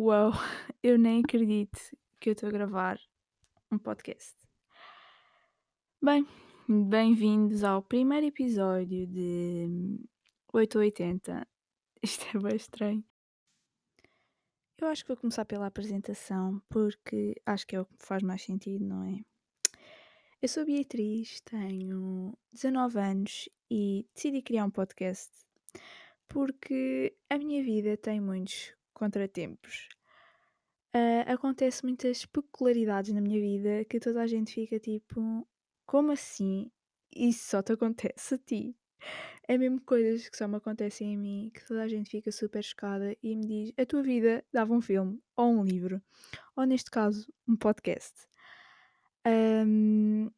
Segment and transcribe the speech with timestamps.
[0.00, 0.30] Uau,
[0.80, 1.76] eu nem acredito
[2.20, 3.00] que eu estou a gravar
[3.68, 4.36] um podcast.
[6.00, 6.24] Bem,
[6.68, 9.98] bem-vindos ao primeiro episódio de
[10.52, 11.44] 880.
[12.00, 13.04] Isto é bem estranho.
[14.80, 18.44] Eu acho que vou começar pela apresentação porque acho que é o que faz mais
[18.44, 19.20] sentido, não é?
[20.40, 25.32] Eu sou Beatriz, tenho 19 anos e decidi criar um podcast
[26.28, 29.88] porque a minha vida tem muitos contratempos.
[30.94, 35.46] Uh, acontece muitas peculiaridades na minha vida que toda a gente fica tipo,
[35.86, 36.70] como assim?
[37.14, 38.76] Isso só te acontece a ti?
[39.46, 42.62] É mesmo coisas que só me acontecem a mim, que toda a gente fica super
[42.62, 46.02] chocada e me diz: a tua vida dava um filme, ou um livro,
[46.56, 48.26] ou neste caso, um podcast.
[49.26, 50.30] Um,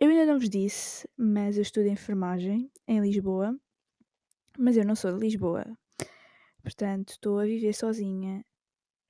[0.00, 3.58] eu ainda não vos disse, mas eu estudo enfermagem em Lisboa,
[4.58, 5.64] mas eu não sou de Lisboa.
[6.64, 8.42] Portanto, estou a viver sozinha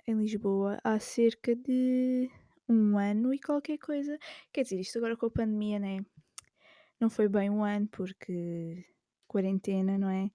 [0.09, 2.29] em Lisboa há cerca de
[2.69, 4.19] um ano e qualquer coisa.
[4.53, 6.05] Quer dizer, isto agora com a pandemia, né?
[7.01, 8.85] Não foi bem um ano porque
[9.29, 10.33] quarentena, não é?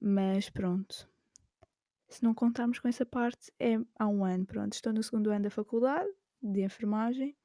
[0.00, 1.10] Mas pronto.
[2.08, 4.74] Se não contarmos com essa parte, é há um ano, pronto.
[4.74, 6.08] Estou no segundo ano da faculdade
[6.40, 7.36] de enfermagem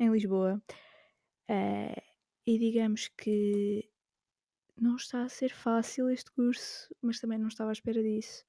[0.00, 0.60] em Lisboa.
[1.48, 2.02] Uh,
[2.44, 3.88] e digamos que
[4.76, 8.44] não está a ser fácil este curso, mas também não estava à espera disso.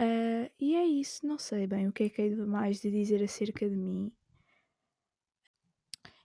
[0.00, 2.90] Uh, e é isso, não sei bem o que é que hei de mais de
[2.90, 4.12] dizer acerca de mim.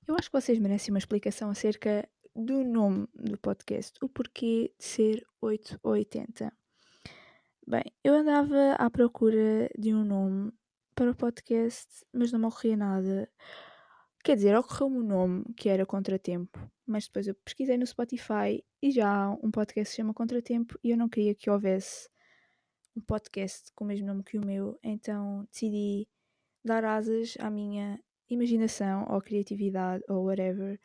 [0.06, 4.86] Eu acho que vocês merecem uma explicação acerca do nome do podcast, o porquê de
[4.86, 6.52] ser 880.
[7.66, 10.52] Bem, eu andava à procura de um nome
[10.94, 13.30] para o podcast, mas não me ocorria nada.
[14.24, 16.58] Quer dizer, ocorreu-me um nome que era Contratempo,
[16.88, 20.80] mas depois eu pesquisei no Spotify e já há um podcast que se chama Contratempo
[20.82, 22.08] e eu não queria que houvesse
[22.96, 26.08] um podcast com o mesmo nome que o meu, então decidi
[26.64, 30.80] dar asas à minha imaginação ou criatividade ou whatever.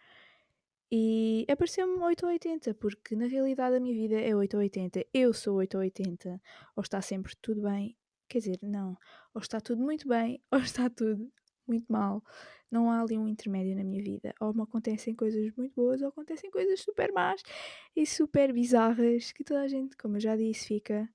[0.90, 5.06] E apareceu-me 8 ou 80, porque na realidade a minha vida é 8 ou 80.
[5.14, 6.42] Eu sou 8 ou 80.
[6.74, 7.96] Ou está sempre tudo bem,
[8.28, 8.96] quer dizer, não.
[9.32, 11.30] Ou está tudo muito bem, ou está tudo
[11.68, 12.24] muito mal.
[12.70, 14.34] Não há ali um intermédio na minha vida.
[14.40, 17.42] Ou me acontecem coisas muito boas, ou acontecem coisas super más
[17.96, 21.08] e super bizarras que toda a gente, como eu já disse, fica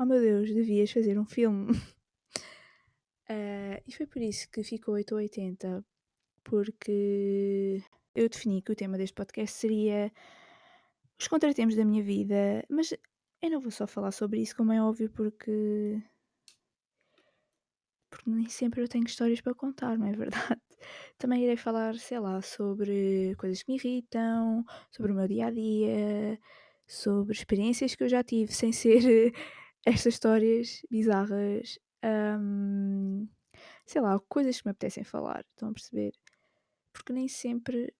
[0.00, 1.72] oh meu Deus, devias fazer um filme.
[1.72, 1.76] uh,
[3.86, 5.84] e foi por isso que ficou 8 ou 80,
[6.42, 7.82] porque
[8.14, 10.10] eu defini que o tema deste podcast seria
[11.18, 12.94] os contratempos da minha vida, mas
[13.42, 16.02] eu não vou só falar sobre isso, como é óbvio, porque.
[18.10, 20.60] Porque nem sempre eu tenho histórias para contar, não é verdade?
[21.18, 25.50] Também irei falar, sei lá, sobre coisas que me irritam, sobre o meu dia a
[25.50, 26.38] dia,
[26.86, 29.32] sobre experiências que eu já tive sem ser
[29.86, 33.28] estas histórias bizarras, um,
[33.86, 36.12] sei lá, coisas que me apetecem falar, estão a perceber?
[36.92, 37.94] Porque nem sempre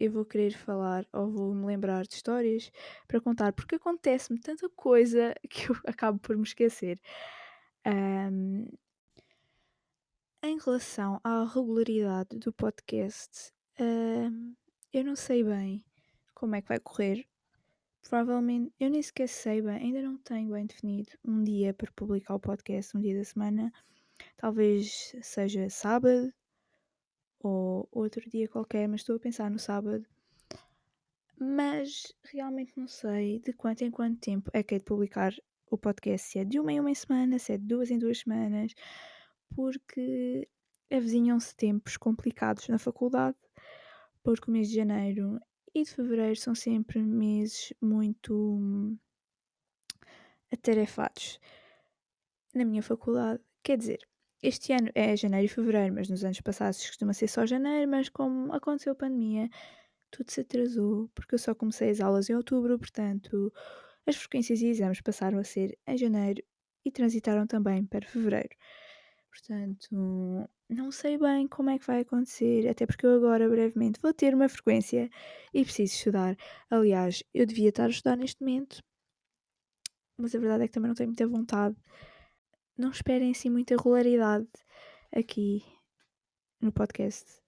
[0.00, 2.70] eu vou querer falar ou vou me lembrar de histórias
[3.06, 6.98] para contar, porque acontece-me tanta coisa que eu acabo por me esquecer.
[7.86, 8.66] Um,
[10.42, 14.54] em relação à regularidade do podcast, um,
[14.92, 15.84] eu não sei bem
[16.34, 17.26] como é que vai correr,
[18.08, 22.34] Provavelmente, eu nem sequer sei bem, ainda não tenho bem definido um dia para publicar
[22.34, 23.72] o podcast, um dia da semana.
[24.36, 26.32] Talvez seja sábado
[27.38, 30.04] ou outro dia qualquer, mas estou a pensar no sábado.
[31.38, 35.32] Mas realmente não sei de quanto em quanto tempo é que é de publicar
[35.70, 38.18] o podcast, se é de uma em uma semana, se é de duas em duas
[38.18, 38.74] semanas,
[39.54, 40.48] porque
[40.90, 43.36] avizinham-se tempos complicados na faculdade,
[44.22, 45.40] porque o mês de janeiro
[45.74, 48.98] e de fevereiro são sempre meses muito hum,
[50.52, 51.38] atarefados
[52.54, 53.40] na minha faculdade.
[53.62, 54.08] Quer dizer,
[54.42, 58.08] este ano é janeiro e fevereiro, mas nos anos passados costuma ser só janeiro, mas
[58.08, 59.48] como aconteceu a pandemia,
[60.10, 63.52] tudo se atrasou, porque eu só comecei as aulas em outubro, portanto,
[64.06, 66.42] as frequências e exames passaram a ser em janeiro
[66.84, 68.50] e transitaram também para fevereiro.
[69.30, 74.12] Portanto, não sei bem como é que vai acontecer, até porque eu agora brevemente vou
[74.12, 75.08] ter uma frequência
[75.54, 76.36] e preciso estudar.
[76.68, 78.82] Aliás, eu devia estar a estudar neste momento,
[80.18, 81.76] mas a verdade é que também não tenho muita vontade.
[82.76, 84.48] Não esperem assim muita regularidade
[85.14, 85.64] aqui
[86.60, 87.40] no podcast,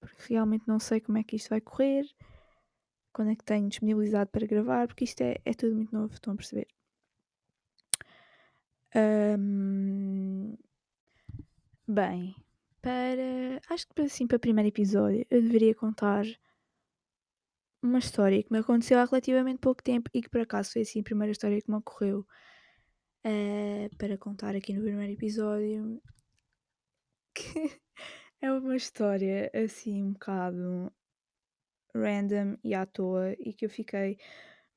[0.00, 2.04] porque realmente não sei como é que isto vai correr,
[3.12, 6.34] quando é que tenho disponibilidade para gravar, porque isto é, é tudo muito novo, estão
[6.34, 6.68] a perceber.
[8.94, 10.56] Um,
[11.92, 12.36] Bem,
[12.80, 13.60] para.
[13.68, 16.24] Acho que assim, para o primeiro episódio, eu deveria contar
[17.82, 21.00] uma história que me aconteceu há relativamente pouco tempo e que por acaso foi assim
[21.00, 22.24] a primeira história que me ocorreu.
[23.26, 26.00] uh, para contar aqui no primeiro episódio
[27.34, 27.80] que
[28.40, 30.92] é uma história assim um bocado
[31.92, 34.16] random e à toa e que eu fiquei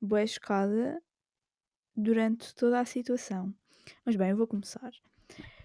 [0.01, 0.99] bué chocada
[1.95, 3.53] durante toda a situação.
[4.03, 4.91] Mas bem, eu vou começar.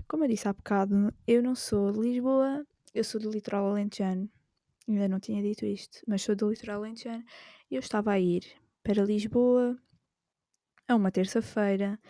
[0.09, 4.27] Como eu disse há bocado, eu não sou de Lisboa, eu sou do litoral alentejano.
[4.89, 7.23] Ainda não tinha dito isto, mas sou do litoral alentejano
[7.71, 8.43] e eu estava a ir
[8.83, 9.79] para Lisboa
[10.89, 12.01] a uma terça-feira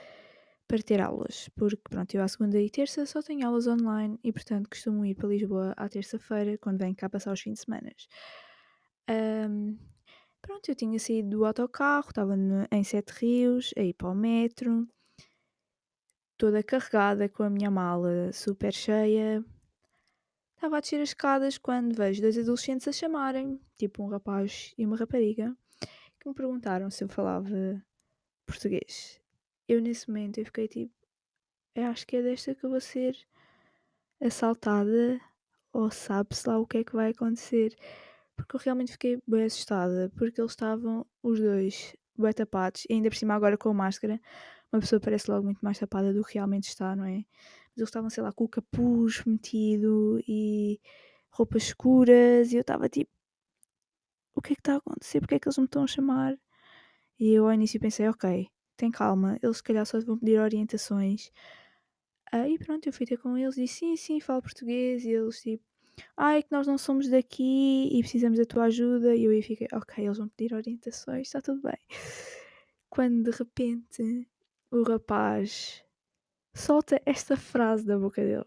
[0.69, 4.33] para ter aulas, porque pronto, eu à segunda e terça só tenho aulas online e
[4.33, 7.91] portanto costumo ir para Lisboa à terça-feira quando venho cá passar os fins de semana.
[9.11, 9.77] Um,
[10.41, 12.37] pronto, eu tinha saído do autocarro, estava
[12.71, 14.87] em Sete Rios, a ir para o metro,
[16.39, 19.45] toda carregada com a minha mala super cheia.
[20.55, 24.87] Estava a descer as escadas quando vejo dois adolescentes a chamarem, tipo um rapaz e
[24.87, 25.55] uma rapariga,
[26.19, 27.83] que me perguntaram se eu falava
[28.47, 29.21] português
[29.69, 30.95] eu nesse momento eu fiquei tipo,
[31.75, 33.17] eu acho que é desta que eu vou ser
[34.21, 35.21] assaltada
[35.73, 37.77] ou sabe-se lá o que é que vai acontecer.
[38.35, 43.11] Porque eu realmente fiquei bem assustada, porque eles estavam os dois bem tapados, e ainda
[43.11, 44.21] por cima agora com a máscara,
[44.73, 47.17] uma pessoa parece logo muito mais tapada do que realmente está, não é?
[47.71, 50.81] Mas eles estavam, sei lá, com o capuz metido e
[51.31, 53.11] roupas escuras, e eu estava tipo,
[54.35, 55.21] o que é que está a acontecer?
[55.21, 56.39] Porque é que eles me estão a chamar?
[57.19, 61.33] E eu ao início pensei, ok, tem calma, eles se calhar só vão pedir orientações.
[62.33, 65.05] Aí pronto, eu fui ter com eles e disse sim, sim, falo português.
[65.05, 65.65] E eles tipo,
[66.17, 69.17] ah, é que nós não somos daqui e precisamos da tua ajuda.
[69.17, 71.79] E eu aí fiquei, ok, eles vão pedir orientações, está tudo bem.
[72.91, 74.29] Quando de repente
[74.71, 75.85] o rapaz
[76.55, 78.45] solta esta frase da boca dele.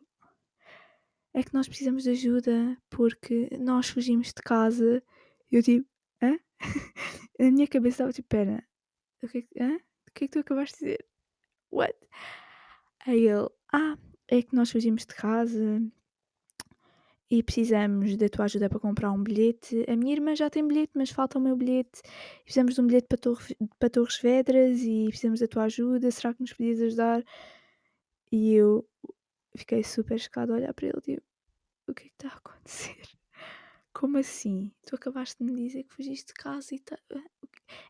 [1.34, 5.02] É que nós precisamos de ajuda porque nós fugimos de casa.
[5.50, 5.88] E eu tipo,
[6.22, 6.38] hã?
[7.40, 8.64] Na minha cabeça estava tipo, pera,
[9.24, 9.76] o que é hã?
[9.76, 11.06] o que é que tu acabaste de dizer?
[11.72, 11.96] What?
[13.06, 13.98] Aí ele, ah,
[14.28, 15.82] é que nós fugimos de casa
[17.32, 19.86] e precisamos da tua ajuda para comprar um bilhete.
[19.88, 22.02] A minha irmã já tem bilhete, mas falta o meu bilhete.
[22.44, 26.12] Precisamos de um bilhete para, Torre, para Torres Vedras e precisamos da tua ajuda.
[26.12, 27.24] Será que nos podias ajudar?
[28.34, 28.86] E eu
[29.56, 31.24] fiquei super chocada a olhar para ele, tipo,
[31.88, 33.02] o que é que está a acontecer?
[33.94, 34.70] Como assim?
[34.86, 37.00] Tu acabaste de me dizer que fugiste de casa e tá...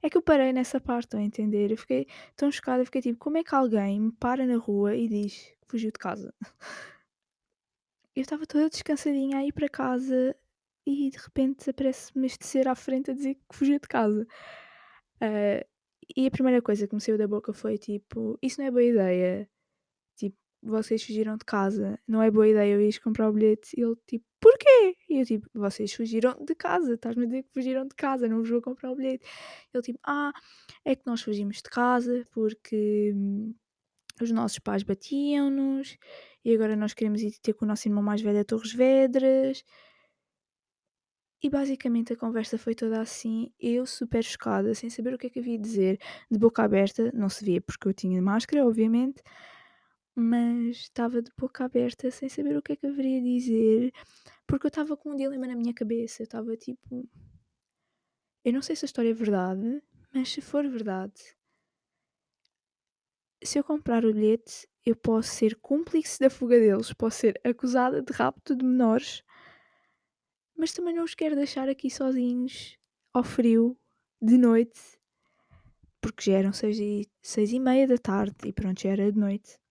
[0.03, 1.71] É que eu parei nessa parte, a entender?
[1.71, 2.05] Eu fiquei
[2.35, 5.33] tão chocada, eu fiquei tipo, como é que alguém me para na rua e diz
[5.61, 6.31] que fugiu de casa?
[8.21, 10.35] Eu estava toda descansadinha a ir para casa
[10.85, 14.27] e de repente aparece-me este ser à frente a dizer que fugiu de casa.
[15.15, 15.65] Uh,
[16.15, 18.83] e a primeira coisa que me saiu da boca foi tipo, isso não é boa
[18.83, 19.49] ideia.
[20.15, 23.71] Tipo, vocês fugiram de casa, não é boa ideia eu ir comprar o bilhete.
[23.75, 24.95] E ele tipo, porquê?
[25.09, 28.37] E eu tipo, vocês fugiram de casa, estás-me a dizer que fugiram de casa, não
[28.37, 29.25] vos vou comprar o bilhete.
[29.73, 30.31] Ele tipo, ah,
[30.85, 33.15] é que nós fugimos de casa porque
[34.21, 35.97] os nossos pais batiam-nos
[36.43, 39.63] e agora nós queremos ir ter com o nosso irmão mais velho a Torres Vedras.
[41.43, 45.29] E basicamente a conversa foi toda assim, eu super chocada, sem saber o que é
[45.29, 45.99] que havia de dizer,
[46.29, 49.23] de boca aberta, não se via porque eu tinha máscara, obviamente,
[50.15, 53.93] mas estava de boca aberta sem saber o que é que haveria de dizer,
[54.45, 56.21] porque eu estava com um dilema na minha cabeça.
[56.21, 57.07] Eu estava tipo.
[58.43, 59.81] Eu não sei se a história é verdade,
[60.13, 61.21] mas se for verdade,
[63.43, 68.01] se eu comprar o bilhete, eu posso ser cúmplice da fuga deles, posso ser acusada
[68.01, 69.23] de rapto de menores,
[70.57, 72.77] mas também não os quero deixar aqui sozinhos,
[73.13, 73.77] ao frio,
[74.21, 74.79] de noite,
[75.99, 79.19] porque já eram seis e, seis e meia da tarde e pronto, já era de
[79.19, 79.61] noite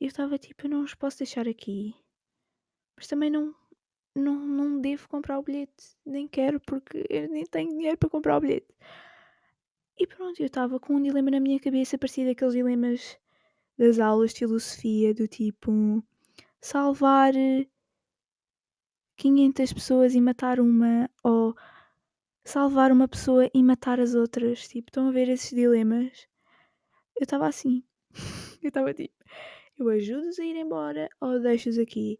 [0.00, 1.94] eu estava tipo, eu não os posso deixar aqui.
[2.96, 3.54] Mas também não,
[4.14, 5.96] não, não devo comprar o bilhete.
[6.04, 8.74] Nem quero porque eu nem tenho dinheiro para comprar o bilhete.
[9.98, 13.18] E pronto, eu estava com um dilema na minha cabeça, parecido aqueles dilemas
[13.78, 16.02] das aulas de filosofia, do tipo
[16.60, 17.34] salvar
[19.16, 21.54] 500 pessoas e matar uma, ou
[22.44, 24.66] salvar uma pessoa e matar as outras.
[24.68, 26.26] Tipo, estão a ver esses dilemas?
[27.16, 27.84] Eu estava assim.
[28.62, 29.14] eu estava tipo,
[29.78, 32.18] eu ajudo-os a ir embora ou deixo-os aqui?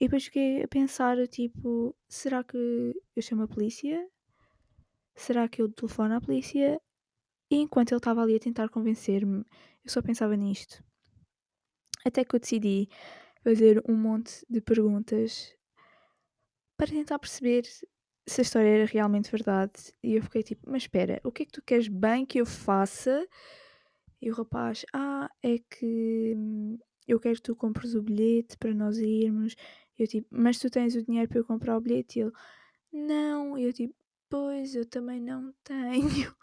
[0.00, 2.56] E depois fiquei a pensar, tipo, será que
[3.14, 4.06] eu chamo a polícia?
[5.14, 6.80] Será que eu telefono à polícia?
[7.50, 9.44] E enquanto ele estava ali a tentar convencer-me,
[9.86, 10.82] eu só pensava nisto.
[12.04, 12.88] Até que eu decidi
[13.42, 15.54] fazer um monte de perguntas
[16.76, 19.92] para tentar perceber se a história era realmente verdade.
[20.02, 22.46] E eu fiquei tipo, mas espera, o que é que tu queres bem que eu
[22.46, 23.26] faça
[24.20, 28.74] e o rapaz, ah, é que hum, eu quero que tu compres o bilhete para
[28.74, 29.54] nós irmos.
[29.98, 32.18] Eu tipo, mas tu tens o dinheiro para eu comprar o bilhete?
[32.18, 32.32] E ele,
[32.92, 33.56] não.
[33.58, 33.94] E eu tipo,
[34.28, 36.34] pois, eu também não tenho.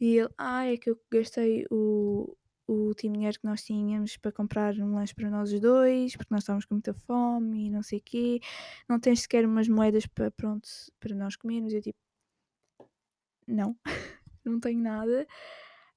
[0.00, 2.36] E ele, ah, é que eu gastei o,
[2.66, 6.42] o último dinheiro que nós tínhamos para comprar um lanche para nós dois, porque nós
[6.42, 8.40] estávamos com muita fome e não sei o quê.
[8.88, 10.68] Não tens sequer umas moedas para, pronto,
[11.00, 11.72] para nós comermos.
[11.72, 11.98] Eu tipo,
[13.46, 13.76] não,
[14.44, 15.26] não tenho nada.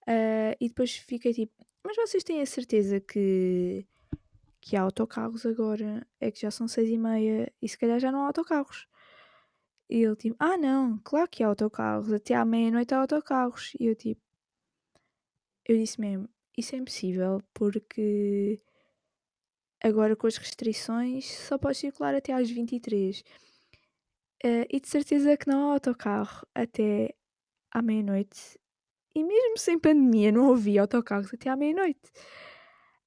[0.08, 1.54] Uh, e depois fiquei tipo,
[1.86, 3.86] mas vocês têm a certeza que,
[4.62, 6.06] que há autocarros agora?
[6.20, 8.88] É que já são seis e meia e se calhar já não há autocarros.
[9.90, 13.74] E ele tipo, ah não, claro que há autocarros, até à meia-noite há autocarros.
[13.80, 14.22] E eu tipo,
[15.68, 18.62] eu disse mesmo, isso é impossível porque
[19.84, 23.24] agora com as restrições só pode circular até às 23.
[24.44, 27.16] Uh, e de certeza que não há autocarro até
[27.72, 28.60] à meia-noite.
[29.16, 32.12] E mesmo sem pandemia não havia autocarros até à meia-noite.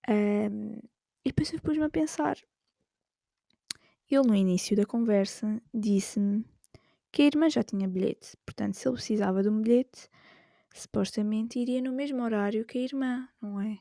[0.08, 0.78] Um,
[1.24, 2.38] e depois eu pus-me a pensar.
[4.10, 6.44] Ele no início da conversa disse-me
[7.12, 10.08] que a irmã já tinha bilhete, portanto se ele precisava de um bilhete,
[10.80, 13.78] supostamente iria no mesmo horário que a irmã, não é?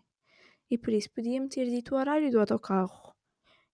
[0.70, 3.13] E por isso podia-me ter dito o horário do autocarro.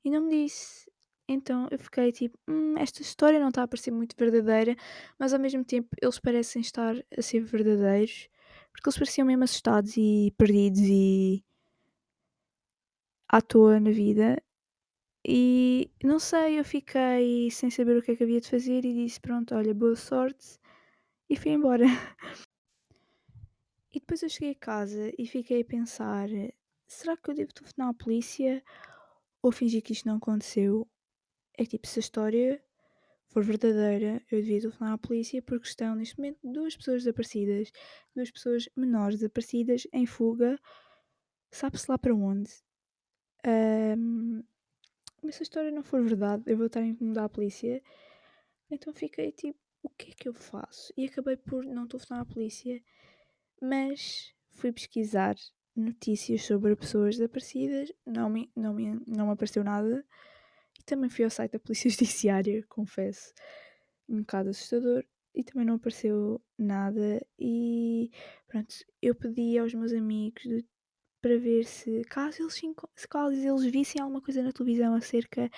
[0.04, 0.92] E não me disse.
[1.28, 4.76] Então eu fiquei tipo, hum, esta história não está a parecer muito verdadeira,
[5.20, 8.30] mas ao mesmo tempo eles parecem estar a ser verdadeiros,
[8.72, 11.44] porque eles pareciam mesmo assustados e perdidos e
[13.30, 14.42] à toa na vida.
[15.26, 18.94] E não sei, eu fiquei sem saber o que é que havia de fazer e
[18.94, 20.60] disse: Pronto, olha, boa sorte,
[21.30, 21.86] e fui embora.
[23.94, 26.28] E depois eu cheguei a casa e fiquei a pensar:
[26.88, 28.64] será que eu devo telefonar à polícia
[29.42, 30.88] ou fingir que isto não aconteceu?
[31.56, 32.64] É tipo, se a história
[33.28, 37.72] for verdadeira, eu devia telefonar à polícia porque estão neste momento duas pessoas desaparecidas,
[38.16, 40.60] duas pessoas menores desaparecidas em fuga,
[41.52, 42.52] sabe-se lá para onde.
[43.46, 44.44] Um,
[45.22, 47.82] mas se a história não for verdade, eu vou estar a incomodar a polícia.
[48.72, 50.92] Então fiquei tipo, o que é que eu faço?
[50.98, 52.82] E acabei por não telefonar à polícia
[53.64, 55.36] mas fui pesquisar
[55.74, 60.06] notícias sobre pessoas desaparecidas, não me, não me, não me apareceu nada.
[60.78, 63.34] E também fui ao site da Polícia Judiciária, confesso,
[64.10, 67.26] um bocado assustador, e também não apareceu nada.
[67.40, 68.12] E
[68.48, 70.44] pronto, eu pedi aos meus amigos
[71.22, 72.62] para ver se caso eles,
[72.98, 75.50] se caso eles vissem alguma coisa na televisão acerca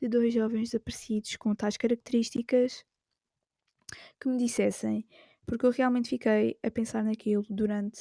[0.00, 2.86] de dois jovens desaparecidos com tais características,
[4.18, 5.06] que me dissessem
[5.46, 8.00] porque eu realmente fiquei a pensar naquilo durante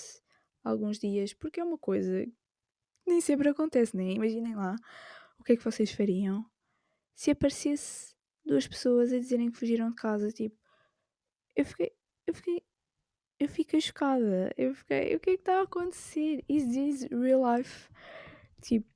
[0.64, 4.12] alguns dias, porque é uma coisa que nem sempre acontece, né?
[4.12, 4.76] Imaginem lá
[5.40, 6.46] o que é que vocês fariam
[7.16, 8.16] se aparecesse
[8.46, 10.58] duas pessoas a dizerem que fugiram de casa, tipo,
[11.56, 11.92] eu fiquei,
[12.26, 12.64] eu fiquei,
[13.40, 16.44] eu fiquei chocada, eu fiquei, o que é que está a acontecer?
[16.48, 17.90] Is this real life?
[18.62, 18.88] Tipo,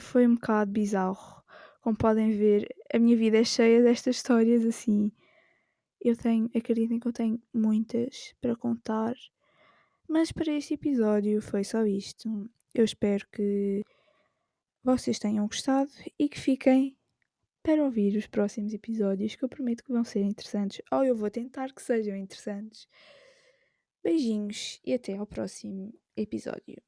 [0.00, 1.42] foi um bocado bizarro.
[1.82, 5.12] Como podem ver, a minha vida é cheia destas histórias assim
[6.08, 9.14] eu tenho, acreditem que eu tenho muitas para contar,
[10.08, 12.48] mas para este episódio foi só isto.
[12.74, 13.82] Eu espero que
[14.82, 16.96] vocês tenham gostado e que fiquem
[17.62, 21.30] para ouvir os próximos episódios que eu prometo que vão ser interessantes, ou eu vou
[21.30, 22.86] tentar que sejam interessantes.
[24.04, 26.80] Beijinhos e até ao próximo episódio.